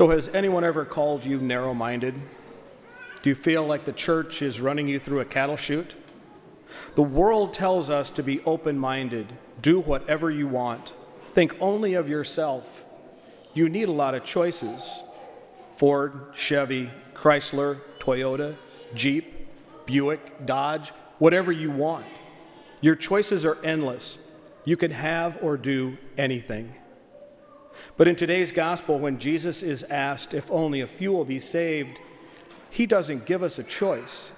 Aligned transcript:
So, 0.00 0.08
has 0.08 0.28
anyone 0.28 0.64
ever 0.64 0.86
called 0.86 1.26
you 1.26 1.38
narrow 1.42 1.74
minded? 1.74 2.14
Do 3.20 3.28
you 3.28 3.34
feel 3.34 3.66
like 3.66 3.84
the 3.84 3.92
church 3.92 4.40
is 4.40 4.58
running 4.58 4.88
you 4.88 4.98
through 4.98 5.20
a 5.20 5.26
cattle 5.26 5.58
chute? 5.58 5.94
The 6.94 7.02
world 7.02 7.52
tells 7.52 7.90
us 7.90 8.08
to 8.12 8.22
be 8.22 8.40
open 8.44 8.78
minded, 8.78 9.34
do 9.60 9.78
whatever 9.78 10.30
you 10.30 10.48
want, 10.48 10.94
think 11.34 11.54
only 11.60 11.92
of 11.92 12.08
yourself. 12.08 12.82
You 13.52 13.68
need 13.68 13.88
a 13.90 13.92
lot 13.92 14.14
of 14.14 14.24
choices 14.24 15.02
Ford, 15.76 16.32
Chevy, 16.34 16.90
Chrysler, 17.12 17.80
Toyota, 17.98 18.56
Jeep, 18.94 19.50
Buick, 19.84 20.46
Dodge, 20.46 20.94
whatever 21.18 21.52
you 21.52 21.70
want. 21.70 22.06
Your 22.80 22.94
choices 22.94 23.44
are 23.44 23.58
endless. 23.62 24.16
You 24.64 24.78
can 24.78 24.92
have 24.92 25.36
or 25.42 25.58
do 25.58 25.98
anything. 26.16 26.72
But 27.96 28.08
in 28.08 28.16
today's 28.16 28.52
gospel, 28.52 28.98
when 28.98 29.18
Jesus 29.18 29.62
is 29.62 29.82
asked 29.84 30.34
if 30.34 30.50
only 30.50 30.80
a 30.80 30.86
few 30.86 31.12
will 31.12 31.24
be 31.24 31.40
saved, 31.40 32.00
he 32.70 32.86
doesn't 32.86 33.26
give 33.26 33.42
us 33.42 33.58
a 33.58 33.64
choice. 33.64 34.32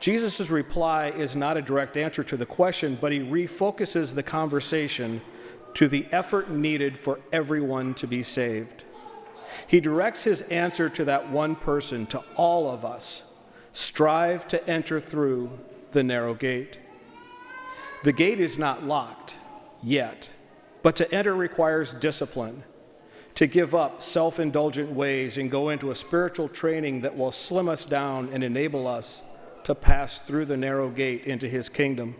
Jesus' 0.00 0.50
reply 0.50 1.08
is 1.08 1.34
not 1.34 1.56
a 1.56 1.62
direct 1.62 1.96
answer 1.96 2.22
to 2.24 2.36
the 2.36 2.46
question, 2.46 2.98
but 3.00 3.12
he 3.12 3.20
refocuses 3.20 4.14
the 4.14 4.22
conversation 4.22 5.22
to 5.74 5.88
the 5.88 6.06
effort 6.12 6.50
needed 6.50 6.98
for 6.98 7.20
everyone 7.32 7.94
to 7.94 8.06
be 8.06 8.22
saved. 8.22 8.84
He 9.66 9.80
directs 9.80 10.24
his 10.24 10.42
answer 10.42 10.88
to 10.90 11.04
that 11.04 11.30
one 11.30 11.56
person, 11.56 12.06
to 12.06 12.22
all 12.36 12.70
of 12.70 12.84
us 12.84 13.22
strive 13.72 14.48
to 14.48 14.68
enter 14.68 15.00
through 15.00 15.50
the 15.92 16.02
narrow 16.02 16.34
gate. 16.34 16.78
The 18.04 18.12
gate 18.12 18.40
is 18.40 18.58
not 18.58 18.84
locked 18.84 19.36
yet, 19.82 20.30
but 20.82 20.96
to 20.96 21.14
enter 21.14 21.34
requires 21.34 21.92
discipline, 21.92 22.62
to 23.34 23.46
give 23.46 23.74
up 23.74 24.02
self 24.02 24.40
indulgent 24.40 24.90
ways 24.90 25.38
and 25.38 25.50
go 25.50 25.68
into 25.68 25.90
a 25.90 25.94
spiritual 25.94 26.48
training 26.48 27.02
that 27.02 27.16
will 27.16 27.32
slim 27.32 27.68
us 27.68 27.84
down 27.84 28.28
and 28.32 28.42
enable 28.42 28.86
us 28.86 29.22
to 29.64 29.74
pass 29.74 30.18
through 30.18 30.44
the 30.44 30.56
narrow 30.56 30.88
gate 30.88 31.24
into 31.24 31.48
his 31.48 31.68
kingdom. 31.68 32.14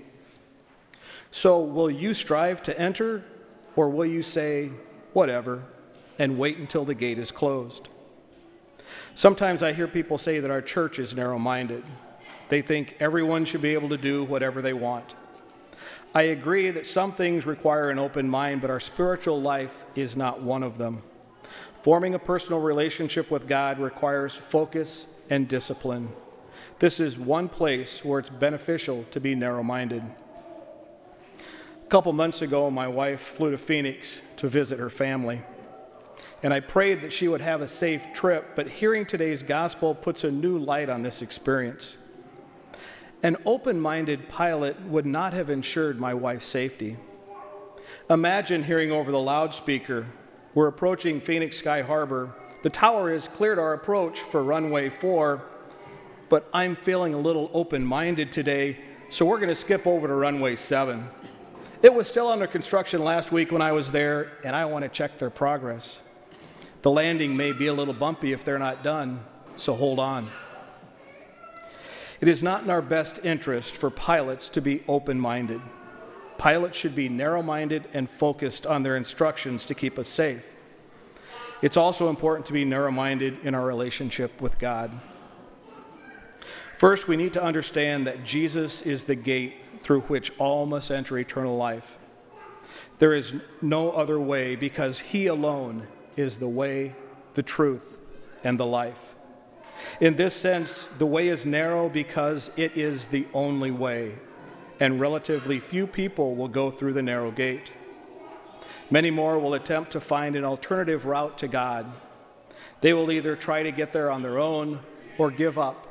So, 1.30 1.60
will 1.60 1.90
you 1.90 2.12
strive 2.14 2.62
to 2.64 2.78
enter, 2.78 3.24
or 3.76 3.88
will 3.88 4.06
you 4.06 4.22
say, 4.22 4.70
whatever, 5.12 5.62
and 6.18 6.38
wait 6.38 6.58
until 6.58 6.84
the 6.84 6.94
gate 6.94 7.18
is 7.18 7.30
closed? 7.30 7.88
Sometimes 9.14 9.62
I 9.62 9.72
hear 9.72 9.88
people 9.88 10.18
say 10.18 10.40
that 10.40 10.50
our 10.50 10.62
church 10.62 10.98
is 10.98 11.14
narrow 11.14 11.38
minded. 11.38 11.84
They 12.48 12.62
think 12.62 12.96
everyone 13.00 13.44
should 13.44 13.62
be 13.62 13.74
able 13.74 13.88
to 13.90 13.96
do 13.96 14.24
whatever 14.24 14.62
they 14.62 14.72
want. 14.72 15.14
I 16.16 16.22
agree 16.22 16.70
that 16.70 16.86
some 16.86 17.12
things 17.12 17.44
require 17.44 17.90
an 17.90 17.98
open 17.98 18.26
mind, 18.26 18.62
but 18.62 18.70
our 18.70 18.80
spiritual 18.80 19.38
life 19.38 19.84
is 19.94 20.16
not 20.16 20.40
one 20.40 20.62
of 20.62 20.78
them. 20.78 21.02
Forming 21.82 22.14
a 22.14 22.18
personal 22.18 22.58
relationship 22.58 23.30
with 23.30 23.46
God 23.46 23.78
requires 23.78 24.34
focus 24.34 25.08
and 25.28 25.46
discipline. 25.46 26.08
This 26.78 27.00
is 27.00 27.18
one 27.18 27.50
place 27.50 28.02
where 28.02 28.18
it's 28.18 28.30
beneficial 28.30 29.04
to 29.10 29.20
be 29.20 29.34
narrow 29.34 29.62
minded. 29.62 30.02
A 31.84 31.88
couple 31.90 32.14
months 32.14 32.40
ago, 32.40 32.70
my 32.70 32.88
wife 32.88 33.20
flew 33.20 33.50
to 33.50 33.58
Phoenix 33.58 34.22
to 34.38 34.48
visit 34.48 34.78
her 34.78 34.88
family. 34.88 35.42
And 36.42 36.54
I 36.54 36.60
prayed 36.60 37.02
that 37.02 37.12
she 37.12 37.28
would 37.28 37.42
have 37.42 37.60
a 37.60 37.68
safe 37.68 38.06
trip, 38.14 38.56
but 38.56 38.70
hearing 38.70 39.04
today's 39.04 39.42
gospel 39.42 39.94
puts 39.94 40.24
a 40.24 40.30
new 40.30 40.56
light 40.56 40.88
on 40.88 41.02
this 41.02 41.20
experience. 41.20 41.98
An 43.22 43.36
open 43.44 43.80
minded 43.80 44.28
pilot 44.28 44.80
would 44.82 45.06
not 45.06 45.32
have 45.32 45.50
ensured 45.50 45.98
my 45.98 46.14
wife's 46.14 46.46
safety. 46.46 46.96
Imagine 48.10 48.64
hearing 48.64 48.92
over 48.92 49.10
the 49.10 49.20
loudspeaker, 49.20 50.06
We're 50.54 50.68
approaching 50.68 51.20
Phoenix 51.20 51.58
Sky 51.58 51.82
Harbor. 51.82 52.34
The 52.62 52.70
tower 52.70 53.12
has 53.12 53.28
cleared 53.28 53.58
our 53.58 53.72
approach 53.72 54.20
for 54.20 54.42
runway 54.42 54.88
4 54.88 55.42
but 56.28 56.48
I'm 56.52 56.76
feeling 56.76 57.14
a 57.14 57.18
little 57.18 57.50
open 57.52 57.84
minded 57.84 58.32
today, 58.32 58.78
so 59.10 59.24
we're 59.24 59.38
going 59.38 59.48
to 59.48 59.54
skip 59.54 59.86
over 59.86 60.08
to 60.08 60.14
runway 60.14 60.56
7. 60.56 61.08
It 61.82 61.94
was 61.94 62.08
still 62.08 62.28
under 62.28 62.46
construction 62.46 63.04
last 63.04 63.30
week 63.30 63.52
when 63.52 63.62
I 63.62 63.72
was 63.72 63.90
there, 63.90 64.32
and 64.44 64.56
I 64.56 64.64
want 64.64 64.82
to 64.84 64.88
check 64.88 65.18
their 65.18 65.30
progress. 65.30 66.00
The 66.82 66.90
landing 66.90 67.36
may 67.36 67.52
be 67.52 67.66
a 67.68 67.72
little 67.72 67.94
bumpy 67.94 68.32
if 68.32 68.44
they're 68.44 68.58
not 68.58 68.82
done, 68.82 69.20
so 69.56 69.74
hold 69.74 69.98
on. 69.98 70.28
It 72.20 72.28
is 72.28 72.42
not 72.42 72.64
in 72.64 72.70
our 72.70 72.82
best 72.82 73.24
interest 73.24 73.76
for 73.76 73.90
pilots 73.90 74.48
to 74.50 74.60
be 74.60 74.82
open 74.88 75.20
minded. 75.20 75.60
Pilots 76.38 76.76
should 76.76 76.94
be 76.94 77.08
narrow 77.08 77.42
minded 77.42 77.88
and 77.92 78.08
focused 78.08 78.66
on 78.66 78.82
their 78.82 78.96
instructions 78.96 79.64
to 79.66 79.74
keep 79.74 79.98
us 79.98 80.08
safe. 80.08 80.54
It's 81.62 81.76
also 81.76 82.10
important 82.10 82.46
to 82.46 82.52
be 82.52 82.64
narrow 82.64 82.90
minded 82.90 83.38
in 83.42 83.54
our 83.54 83.64
relationship 83.64 84.40
with 84.40 84.58
God. 84.58 84.90
First, 86.76 87.08
we 87.08 87.16
need 87.16 87.32
to 87.32 87.42
understand 87.42 88.06
that 88.06 88.24
Jesus 88.24 88.82
is 88.82 89.04
the 89.04 89.14
gate 89.14 89.54
through 89.80 90.02
which 90.02 90.30
all 90.38 90.66
must 90.66 90.90
enter 90.90 91.18
eternal 91.18 91.56
life. 91.56 91.98
There 92.98 93.14
is 93.14 93.34
no 93.62 93.90
other 93.92 94.20
way 94.20 94.56
because 94.56 95.00
He 95.00 95.26
alone 95.26 95.86
is 96.16 96.38
the 96.38 96.48
way, 96.48 96.94
the 97.34 97.42
truth, 97.42 98.00
and 98.44 98.60
the 98.60 98.66
life. 98.66 99.05
In 100.00 100.16
this 100.16 100.34
sense, 100.34 100.88
the 100.98 101.06
way 101.06 101.28
is 101.28 101.46
narrow 101.46 101.88
because 101.88 102.50
it 102.56 102.76
is 102.76 103.06
the 103.06 103.26
only 103.32 103.70
way, 103.70 104.16
and 104.80 105.00
relatively 105.00 105.58
few 105.58 105.86
people 105.86 106.34
will 106.34 106.48
go 106.48 106.70
through 106.70 106.92
the 106.92 107.02
narrow 107.02 107.30
gate. 107.30 107.72
Many 108.90 109.10
more 109.10 109.38
will 109.38 109.54
attempt 109.54 109.92
to 109.92 110.00
find 110.00 110.36
an 110.36 110.44
alternative 110.44 111.06
route 111.06 111.38
to 111.38 111.48
God. 111.48 111.86
They 112.80 112.92
will 112.92 113.10
either 113.10 113.34
try 113.34 113.62
to 113.62 113.72
get 113.72 113.92
there 113.92 114.10
on 114.10 114.22
their 114.22 114.38
own 114.38 114.80
or 115.18 115.30
give 115.30 115.58
up 115.58 115.86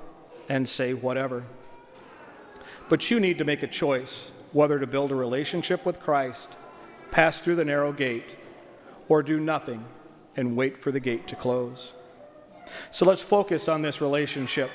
and 0.48 0.70
say 0.70 0.94
whatever. 0.94 1.44
But 2.88 3.10
you 3.10 3.20
need 3.20 3.40
to 3.40 3.46
make 3.46 3.64
a 3.64 3.68
choice 3.68 4.32
whether 4.54 4.80
to 4.80 4.88
build 4.88 5.12
a 5.12 5.16
relationship 5.16 5.86
with 5.86 6.00
Christ, 6.00 6.50
pass 7.12 7.40
through 7.40 7.56
the 7.56 7.66
narrow 7.66 7.92
gate, 7.92 8.38
or 9.10 9.24
do 9.24 9.40
nothing 9.40 9.84
and 10.38 10.56
wait 10.56 10.78
for 10.78 10.92
the 10.92 11.00
gate 11.00 11.28
to 11.28 11.36
close. 11.36 11.94
So 12.92 13.06
let's 13.06 13.22
focus 13.22 13.68
on 13.68 13.82
this 13.82 14.02
relationship. 14.02 14.70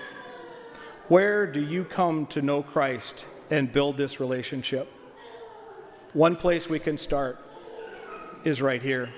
Where 1.09 1.47
do 1.47 1.61
you 1.61 1.85
come 1.85 2.27
to 2.27 2.43
know 2.43 2.63
Christ 2.63 3.27
and 3.51 3.71
build 3.73 3.97
this 3.97 4.21
relationship? 4.21 4.89
One 6.13 6.37
place 6.37 6.69
we 6.69 6.79
can 6.79 6.97
start 6.97 7.39
is 8.45 8.63
right 8.63 8.83
here. 8.83 9.09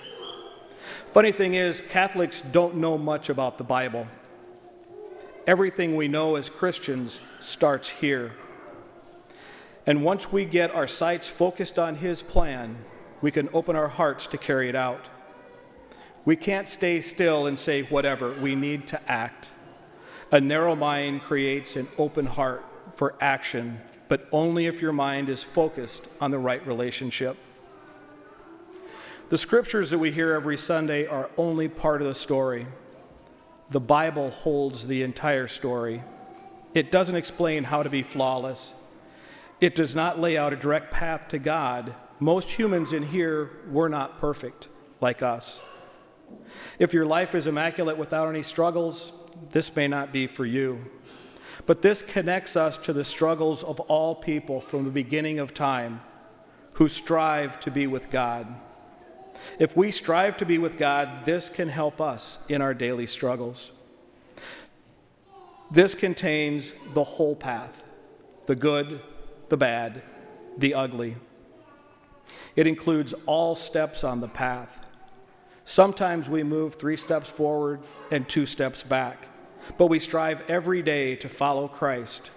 Funny 1.12 1.32
thing 1.32 1.54
is, 1.54 1.80
Catholics 1.80 2.42
don't 2.52 2.76
know 2.76 2.98
much 2.98 3.28
about 3.28 3.58
the 3.58 3.64
Bible. 3.64 4.06
Everything 5.46 5.96
we 5.96 6.08
know 6.08 6.36
as 6.36 6.48
Christians 6.48 7.20
starts 7.40 7.88
here. 7.88 8.32
And 9.86 10.04
once 10.04 10.30
we 10.32 10.44
get 10.44 10.74
our 10.74 10.86
sights 10.86 11.28
focused 11.28 11.78
on 11.78 11.96
His 11.96 12.22
plan, 12.22 12.76
we 13.20 13.30
can 13.30 13.48
open 13.52 13.76
our 13.76 13.88
hearts 13.88 14.26
to 14.28 14.38
carry 14.38 14.68
it 14.68 14.74
out. 14.74 15.06
We 16.24 16.36
can't 16.36 16.68
stay 16.68 17.00
still 17.00 17.46
and 17.46 17.58
say 17.58 17.82
whatever, 17.82 18.32
we 18.32 18.54
need 18.54 18.86
to 18.88 19.10
act. 19.10 19.50
A 20.30 20.40
narrow 20.40 20.74
mind 20.74 21.22
creates 21.22 21.76
an 21.76 21.88
open 21.98 22.26
heart 22.26 22.64
for 22.94 23.14
action, 23.20 23.80
but 24.08 24.28
only 24.32 24.66
if 24.66 24.80
your 24.80 24.92
mind 24.92 25.28
is 25.28 25.42
focused 25.42 26.08
on 26.20 26.30
the 26.30 26.38
right 26.38 26.64
relationship. 26.66 27.36
The 29.28 29.38
scriptures 29.38 29.90
that 29.90 29.98
we 29.98 30.12
hear 30.12 30.32
every 30.34 30.56
Sunday 30.56 31.06
are 31.06 31.30
only 31.36 31.68
part 31.68 32.02
of 32.02 32.08
the 32.08 32.14
story 32.14 32.66
the 33.72 33.80
Bible 33.80 34.30
holds 34.30 34.86
the 34.86 35.02
entire 35.02 35.48
story. 35.48 36.02
It 36.74 36.92
doesn't 36.92 37.16
explain 37.16 37.64
how 37.64 37.82
to 37.82 37.88
be 37.88 38.02
flawless. 38.02 38.74
It 39.62 39.74
does 39.74 39.94
not 39.94 40.20
lay 40.20 40.36
out 40.36 40.52
a 40.52 40.56
direct 40.56 40.90
path 40.90 41.28
to 41.28 41.38
God. 41.38 41.94
Most 42.20 42.50
humans 42.50 42.92
in 42.92 43.02
here 43.02 43.50
were 43.70 43.88
not 43.88 44.20
perfect 44.20 44.68
like 45.00 45.22
us. 45.22 45.62
If 46.78 46.92
your 46.92 47.06
life 47.06 47.34
is 47.34 47.46
immaculate 47.46 47.98
without 47.98 48.28
any 48.28 48.42
struggles, 48.42 49.12
this 49.50 49.74
may 49.74 49.88
not 49.88 50.12
be 50.12 50.26
for 50.26 50.44
you. 50.44 50.84
But 51.66 51.82
this 51.82 52.02
connects 52.02 52.56
us 52.56 52.78
to 52.78 52.92
the 52.92 53.04
struggles 53.04 53.62
of 53.62 53.80
all 53.80 54.14
people 54.14 54.60
from 54.60 54.84
the 54.84 54.90
beginning 54.90 55.38
of 55.38 55.54
time 55.54 56.00
who 56.74 56.88
strive 56.88 57.60
to 57.60 57.70
be 57.70 57.86
with 57.86 58.10
God. 58.10 58.46
If 59.58 59.76
we 59.76 59.90
strive 59.90 60.36
to 60.38 60.46
be 60.46 60.58
with 60.58 60.78
God, 60.78 61.24
this 61.24 61.48
can 61.48 61.68
help 61.68 62.00
us 62.00 62.38
in 62.48 62.62
our 62.62 62.74
daily 62.74 63.06
struggles. 63.06 63.72
This 65.70 65.94
contains 65.94 66.74
the 66.94 67.04
whole 67.04 67.36
path 67.36 67.84
the 68.46 68.56
good, 68.56 69.00
the 69.48 69.56
bad, 69.56 70.02
the 70.58 70.74
ugly. 70.74 71.16
It 72.56 72.66
includes 72.66 73.14
all 73.24 73.54
steps 73.54 74.02
on 74.02 74.20
the 74.20 74.28
path. 74.28 74.84
Sometimes 75.64 76.28
we 76.28 76.42
move 76.42 76.74
three 76.74 76.96
steps 76.96 77.28
forward 77.28 77.80
and 78.10 78.28
two 78.28 78.46
steps 78.46 78.82
back, 78.82 79.28
but 79.78 79.86
we 79.86 79.98
strive 79.98 80.42
every 80.50 80.82
day 80.82 81.16
to 81.16 81.28
follow 81.28 81.68
Christ. 81.68 82.30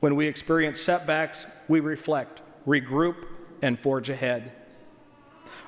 When 0.00 0.16
we 0.16 0.26
experience 0.26 0.80
setbacks, 0.80 1.46
we 1.68 1.80
reflect, 1.80 2.40
regroup, 2.66 3.26
and 3.60 3.78
forge 3.78 4.08
ahead. 4.08 4.52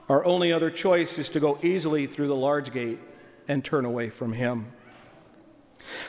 Our 0.09 0.25
only 0.25 0.53
other 0.53 0.71
choice 0.71 1.19
is 1.19 1.29
to 1.31 1.41
go 1.41 1.59
easily 1.63 2.07
through 2.07 2.29
the 2.29 2.37
large 2.37 2.73
gate 2.73 2.99
and 3.47 3.65
turn 3.65 3.85
away 3.85 4.11
from 4.11 4.33
Him. 4.33 4.73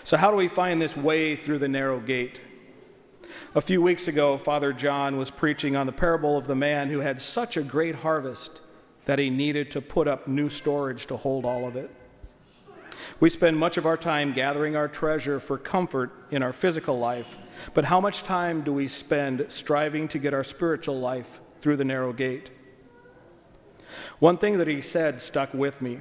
So, 0.03 0.17
how 0.17 0.31
do 0.31 0.37
we 0.37 0.47
find 0.47 0.81
this 0.81 0.95
way 0.95 1.35
through 1.35 1.59
the 1.59 1.67
narrow 1.67 1.99
gate? 1.99 2.41
A 3.53 3.61
few 3.61 3.81
weeks 3.81 4.07
ago, 4.07 4.37
Father 4.37 4.73
John 4.73 5.17
was 5.17 5.31
preaching 5.31 5.75
on 5.75 5.85
the 5.85 5.91
parable 5.91 6.37
of 6.37 6.47
the 6.47 6.55
man 6.55 6.89
who 6.89 6.99
had 6.99 7.21
such 7.21 7.57
a 7.57 7.61
great 7.61 7.95
harvest 7.95 8.61
that 9.05 9.19
he 9.19 9.29
needed 9.29 9.71
to 9.71 9.81
put 9.81 10.07
up 10.07 10.27
new 10.27 10.49
storage 10.49 11.05
to 11.07 11.17
hold 11.17 11.45
all 11.45 11.67
of 11.67 11.75
it. 11.75 11.89
We 13.19 13.29
spend 13.29 13.57
much 13.57 13.77
of 13.77 13.85
our 13.85 13.97
time 13.97 14.33
gathering 14.33 14.75
our 14.75 14.87
treasure 14.87 15.39
for 15.39 15.57
comfort 15.57 16.11
in 16.31 16.43
our 16.43 16.53
physical 16.53 16.97
life, 16.97 17.37
but 17.73 17.85
how 17.85 18.01
much 18.01 18.23
time 18.23 18.61
do 18.61 18.73
we 18.73 18.87
spend 18.87 19.45
striving 19.49 20.07
to 20.09 20.19
get 20.19 20.33
our 20.33 20.43
spiritual 20.43 20.99
life 20.99 21.39
through 21.61 21.77
the 21.77 21.85
narrow 21.85 22.13
gate? 22.13 22.49
One 24.19 24.37
thing 24.37 24.57
that 24.57 24.67
he 24.67 24.81
said 24.81 25.21
stuck 25.21 25.53
with 25.53 25.81
me. 25.81 25.99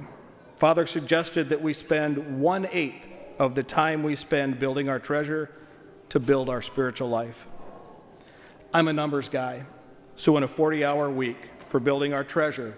Father 0.57 0.85
suggested 0.85 1.49
that 1.49 1.61
we 1.61 1.73
spend 1.73 2.39
one 2.39 2.67
eighth 2.71 3.07
of 3.37 3.55
the 3.55 3.63
time 3.63 4.03
we 4.03 4.15
spend 4.15 4.59
building 4.59 4.89
our 4.89 4.99
treasure 4.99 5.51
to 6.09 6.19
build 6.19 6.49
our 6.49 6.61
spiritual 6.61 7.09
life. 7.09 7.47
I'm 8.73 8.87
a 8.87 8.93
numbers 8.93 9.29
guy, 9.29 9.65
so 10.15 10.37
in 10.37 10.43
a 10.43 10.47
40 10.47 10.83
hour 10.85 11.09
week 11.09 11.49
for 11.67 11.79
building 11.79 12.13
our 12.13 12.23
treasure, 12.23 12.75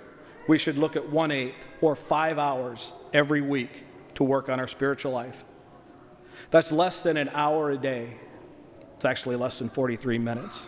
we 0.47 0.57
should 0.57 0.77
look 0.77 0.95
at 0.95 1.09
one 1.09 1.31
eighth 1.31 1.67
or 1.81 1.95
five 1.95 2.39
hours 2.39 2.93
every 3.13 3.41
week 3.41 3.83
to 4.15 4.23
work 4.23 4.49
on 4.49 4.59
our 4.59 4.67
spiritual 4.67 5.11
life. 5.11 5.43
That's 6.49 6.71
less 6.71 7.03
than 7.03 7.17
an 7.17 7.29
hour 7.33 7.71
a 7.71 7.77
day. 7.77 8.15
It's 8.95 9.05
actually 9.05 9.35
less 9.35 9.59
than 9.59 9.69
43 9.69 10.17
minutes. 10.17 10.67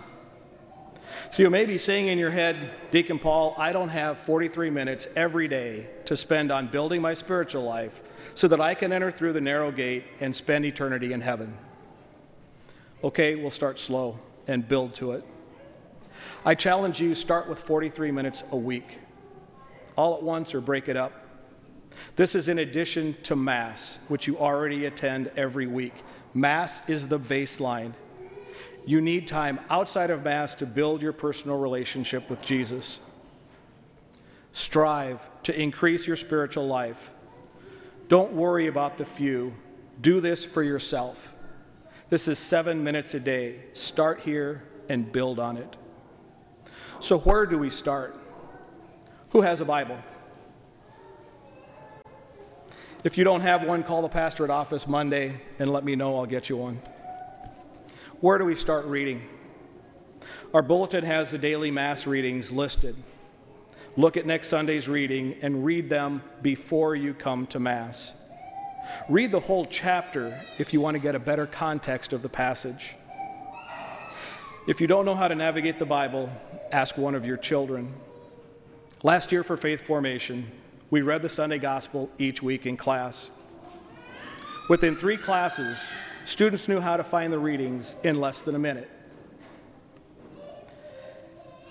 So 1.32 1.44
you 1.44 1.50
may 1.50 1.66
be 1.66 1.78
saying 1.78 2.08
in 2.08 2.18
your 2.18 2.32
head, 2.32 2.56
Deacon 2.92 3.20
Paul, 3.20 3.56
I 3.58 3.72
don't 3.72 3.90
have 3.90 4.18
43 4.20 4.70
minutes 4.70 5.08
every 5.16 5.48
day 5.48 5.88
to 6.06 6.18
spend 6.18 6.52
on 6.52 6.68
building 6.68 7.02
my 7.02 7.14
spiritual 7.14 7.64
life 7.64 8.02
so 8.34 8.48
that 8.48 8.62
I 8.62 8.74
can 8.74 8.92
enter 8.92 9.12
through 9.12 9.34
the 9.34 9.42
narrow 9.42 9.72
gate 9.72 10.06
and 10.20 10.36
spend 10.36 10.66
eternity 10.66 11.14
in 11.14 11.22
heaven. 11.22 11.58
Okay, 13.04 13.36
we'll 13.36 13.52
start 13.52 13.80
slow 13.80 14.20
and 14.48 14.68
build 14.68 14.94
to 14.96 15.14
it. 15.14 15.24
I 16.46 16.56
challenge 16.56 17.00
you 17.00 17.16
start 17.16 17.48
with 17.48 17.60
43 17.60 18.12
minutes 18.12 18.44
a 18.52 18.58
week, 18.58 19.00
all 20.00 20.16
at 20.16 20.24
once 20.24 20.56
or 20.56 20.62
break 20.62 20.88
it 20.88 20.96
up. 20.96 21.12
This 22.16 22.34
is 22.34 22.48
in 22.48 22.60
addition 22.60 23.18
to 23.24 23.36
Mass, 23.36 24.00
which 24.08 24.28
you 24.28 24.38
already 24.38 24.86
attend 24.86 25.30
every 25.36 25.68
week. 25.68 25.94
Mass 26.34 26.88
is 26.88 27.10
the 27.10 27.20
baseline. 27.20 27.92
You 28.86 29.02
need 29.02 29.28
time 29.28 29.60
outside 29.70 30.10
of 30.10 30.24
Mass 30.24 30.56
to 30.56 30.66
build 30.66 31.02
your 31.02 31.12
personal 31.12 31.60
relationship 31.60 32.30
with 32.30 32.46
Jesus. 32.46 33.02
Strive 34.54 35.20
to 35.44 35.62
increase 35.62 36.08
your 36.08 36.16
spiritual 36.16 36.66
life. 36.66 37.12
Don't 38.08 38.32
worry 38.32 38.68
about 38.68 38.98
the 38.98 39.06
few. 39.06 39.54
Do 40.00 40.22
this 40.22 40.46
for 40.46 40.64
yourself. 40.64 41.34
This 42.10 42.30
is 42.30 42.40
seven 42.40 42.86
minutes 42.86 43.16
a 43.16 43.20
day. 43.20 43.66
Start 43.74 44.22
here 44.22 44.64
and 44.88 45.12
build 45.12 45.40
on 45.40 45.58
it. 45.58 45.76
So, 47.02 47.20
where 47.20 47.46
do 47.46 47.58
we 47.58 47.70
start? 47.70 48.16
Who 49.32 49.42
has 49.42 49.62
a 49.62 49.66
Bible? 49.66 49.98
If 53.04 53.18
you 53.18 53.24
don't 53.24 53.42
have 53.42 53.64
one, 53.64 53.84
call 53.84 54.02
the 54.02 54.10
pastorate 54.10 54.50
office 54.50 54.88
Monday 54.88 55.40
and 55.60 55.72
let 55.72 55.84
me 55.84 55.96
know. 55.96 56.18
I'll 56.18 56.26
get 56.26 56.50
you 56.50 56.58
one. 56.58 56.82
Where 58.20 58.38
do 58.38 58.46
we 58.46 58.56
start 58.56 58.86
reading? 58.86 59.22
Our 60.54 60.62
bulletin 60.62 61.06
has 61.06 61.32
the 61.32 61.38
daily 61.38 61.72
Mass 61.72 62.08
readings 62.08 62.52
listed. 62.52 62.96
Look 63.96 64.18
at 64.18 64.26
next 64.26 64.50
Sunday's 64.50 64.90
reading 64.90 65.36
and 65.42 65.64
read 65.64 65.90
them 65.90 66.24
before 66.42 66.96
you 66.96 67.14
come 67.14 67.46
to 67.48 67.60
Mass. 67.60 68.16
Read 69.10 69.32
the 69.32 69.40
whole 69.40 69.66
chapter 69.66 70.38
if 70.58 70.74
you 70.74 70.82
want 70.82 70.96
to 70.96 71.00
get 71.00 71.16
a 71.16 71.20
better 71.20 71.46
context 71.46 72.14
of 72.14 72.22
the 72.22 72.30
passage. 72.30 72.96
If 74.68 74.82
you 74.82 74.88
don't 74.88 75.06
know 75.06 75.16
how 75.16 75.28
to 75.28 75.36
navigate 75.36 75.80
the 75.80 75.86
Bible, 75.86 76.30
ask 76.72 76.98
one 76.98 77.16
of 77.16 77.26
your 77.26 77.38
children. 77.38 77.94
Last 79.02 79.32
year 79.32 79.46
for 79.46 79.56
Faith 79.56 79.88
Formation, 79.88 80.52
we 80.90 81.02
read 81.04 81.22
the 81.22 81.30
Sunday 81.30 81.58
Gospel 81.58 82.10
each 82.18 82.44
week 82.44 82.66
in 82.66 82.76
class. 82.76 83.32
Within 84.68 84.98
three 84.98 85.16
classes, 85.16 85.90
students 86.26 86.68
knew 86.68 86.82
how 86.82 86.98
to 86.98 87.04
find 87.06 87.32
the 87.32 87.40
readings 87.40 87.96
in 88.04 88.20
less 88.20 88.42
than 88.42 88.56
a 88.56 88.60
minute. 88.60 88.90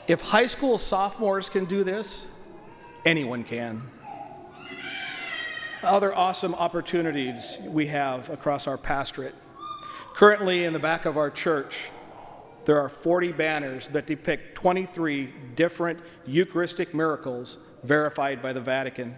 If 0.07 0.23
high 0.23 0.47
school 0.47 0.79
sophomores 0.79 1.51
can 1.51 1.67
do 1.67 1.85
this, 1.85 2.29
anyone 3.05 3.45
can. 3.45 3.83
Other 5.83 6.15
awesome 6.15 6.55
opportunities 6.55 7.59
we 7.67 7.89
have 7.89 8.31
across 8.31 8.67
our 8.67 8.79
pastorate. 8.79 9.35
Currently, 10.15 10.65
in 10.65 10.73
the 10.73 10.79
back 10.79 11.05
of 11.05 11.19
our 11.19 11.29
church, 11.29 11.91
there 12.69 12.79
are 12.79 12.91
40 12.91 13.33
banners 13.33 13.89
that 13.89 14.07
depict 14.07 14.55
23 14.55 15.33
different 15.55 16.01
Eucharistic 16.27 16.93
miracles 16.93 17.57
verified 17.83 18.43
by 18.43 18.53
the 18.53 18.61
Vatican. 18.61 19.17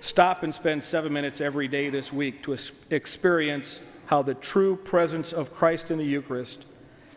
Stop 0.00 0.42
and 0.42 0.54
spend 0.54 0.84
seven 0.84 1.14
minutes 1.14 1.40
every 1.40 1.66
day 1.66 1.88
this 1.88 2.12
week 2.12 2.42
to 2.42 2.54
experience 2.90 3.80
how 4.04 4.20
the 4.20 4.34
true 4.34 4.76
presence 4.76 5.32
of 5.32 5.54
Christ 5.54 5.90
in 5.90 5.96
the 5.96 6.04
Eucharist 6.04 6.66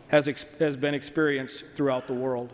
has, 0.08 0.24
has 0.58 0.74
been 0.74 0.94
experienced 0.94 1.66
throughout 1.74 2.06
the 2.06 2.14
world. 2.14 2.50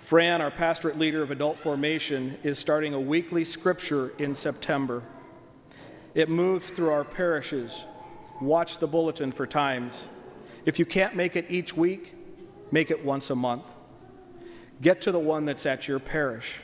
Fran, 0.00 0.40
our 0.40 0.50
pastorate 0.50 0.98
leader 0.98 1.22
of 1.22 1.30
adult 1.30 1.56
formation, 1.58 2.36
is 2.42 2.58
starting 2.58 2.94
a 2.94 3.00
weekly 3.00 3.44
scripture 3.44 4.12
in 4.18 4.34
September. 4.34 5.04
It 6.16 6.28
moves 6.28 6.68
through 6.70 6.90
our 6.90 7.04
parishes. 7.04 7.84
Watch 8.40 8.78
the 8.78 8.88
bulletin 8.88 9.30
for 9.30 9.46
times. 9.46 10.08
If 10.64 10.78
you 10.78 10.84
can't 10.84 11.14
make 11.14 11.36
it 11.36 11.46
each 11.48 11.76
week, 11.76 12.14
make 12.70 12.90
it 12.90 13.04
once 13.04 13.30
a 13.30 13.34
month. 13.34 13.64
Get 14.82 15.02
to 15.02 15.12
the 15.12 15.18
one 15.18 15.44
that's 15.44 15.66
at 15.66 15.88
your 15.88 15.98
parish. 15.98 16.60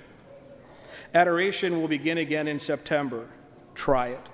Adoration 1.15 1.81
will 1.81 1.89
begin 1.89 2.19
again 2.19 2.49
in 2.49 2.59
September. 2.59 3.29
Try 3.75 4.09
it. 4.09 4.27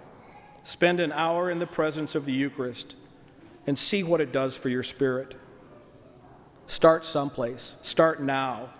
Spend 0.62 1.00
an 1.00 1.12
hour 1.12 1.50
in 1.50 1.58
the 1.58 1.66
presence 1.66 2.14
of 2.14 2.26
the 2.26 2.32
Eucharist 2.32 2.96
and 3.66 3.78
see 3.78 4.02
what 4.02 4.20
it 4.20 4.32
does 4.32 4.56
for 4.56 4.68
your 4.68 4.82
spirit. 4.82 5.34
Start 6.66 7.04
someplace. 7.04 7.76
Start 7.82 8.22
now 8.22 8.70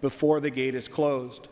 before 0.00 0.40
the 0.40 0.50
gate 0.50 0.74
is 0.74 0.88
closed. 0.88 1.48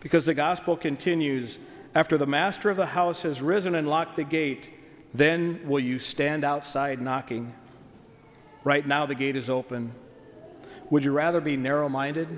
Because 0.00 0.26
the 0.26 0.34
gospel 0.34 0.76
continues 0.76 1.58
after 1.94 2.18
the 2.18 2.26
master 2.26 2.70
of 2.70 2.76
the 2.76 2.86
house 2.86 3.22
has 3.22 3.42
risen 3.42 3.74
and 3.74 3.88
locked 3.88 4.16
the 4.16 4.24
gate, 4.24 4.70
then 5.14 5.60
will 5.66 5.80
you 5.80 5.98
stand 5.98 6.44
outside 6.44 7.00
knocking. 7.00 7.54
Right 8.64 8.86
now, 8.86 9.06
the 9.06 9.14
gate 9.14 9.36
is 9.36 9.48
open. 9.48 9.92
Would 10.90 11.04
you 11.04 11.12
rather 11.12 11.40
be 11.40 11.56
narrow 11.56 11.88
minded 11.88 12.28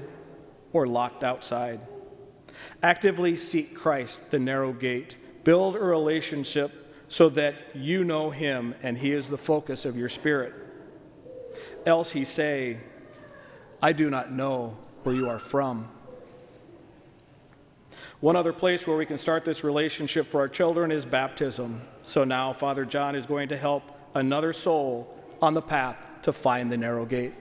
or 0.73 0.87
locked 0.87 1.25
outside? 1.25 1.81
Actively 2.83 3.37
seek 3.37 3.75
Christ, 3.75 4.31
the 4.31 4.39
narrow 4.39 4.73
gate. 4.73 5.17
Build 5.45 5.77
a 5.77 5.81
relationship 5.81 6.81
so 7.09 7.29
that 7.31 7.55
you 7.75 8.05
know 8.05 8.31
him 8.31 8.75
and 8.83 8.99
he 8.99 9.13
is 9.13 9.29
the 9.29 9.39
focus 9.39 9.85
of 9.85 9.97
your 9.97 10.09
spirit. 10.09 10.55
Else 11.85 12.13
he 12.13 12.25
say, 12.25 12.79
I 13.83 13.93
do 13.93 14.11
not 14.11 14.31
know 14.31 14.77
where 15.03 15.15
you 15.15 15.29
are 15.29 15.39
from. 15.39 15.89
One 18.21 18.37
other 18.37 18.53
place 18.53 18.87
where 18.87 18.99
we 18.99 19.07
can 19.07 19.17
start 19.17 19.47
this 19.47 19.65
relationship 19.65 20.27
for 20.27 20.41
our 20.41 20.49
children 20.49 20.93
is 20.93 21.07
baptism. 21.07 21.81
So 22.03 22.23
now 22.23 22.53
Father 22.53 22.85
John 22.85 23.17
is 23.17 23.25
going 23.25 23.49
to 23.49 23.57
help 23.57 23.83
another 24.15 24.53
soul 24.53 25.17
on 25.41 25.55
the 25.55 25.63
path 25.63 26.07
to 26.23 26.33
find 26.35 26.71
the 26.71 26.77
narrow 26.77 27.07
gate. 27.07 27.33